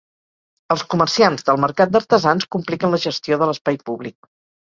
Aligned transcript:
Els 0.75 0.83
comerciants 0.93 1.45
del 1.49 1.59
mercat 1.65 1.91
d'artesans 1.95 2.49
compliquen 2.57 2.95
la 2.95 3.01
gestió 3.05 3.39
de 3.43 3.51
l'espai 3.51 3.81
públic. 3.91 4.19